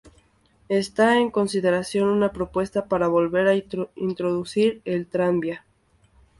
Está 0.69 1.17
en 1.19 1.29
consideración 1.29 2.09
una 2.09 2.31
propuesta 2.31 2.87
para 2.87 3.07
volver 3.07 3.47
a 3.47 3.53
introducir 3.53 4.81
el 4.83 5.05
tranvía. 5.05 5.63